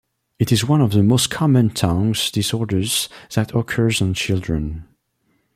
It 0.39 0.51
is 0.51 0.65
one 0.65 0.81
of 0.81 0.93
the 0.93 1.03
most 1.03 1.29
common 1.29 1.69
tongue 1.69 2.15
disorders 2.31 3.07
that 3.35 3.53
occurs 3.53 4.01
in 4.01 4.15
children. 4.15 4.87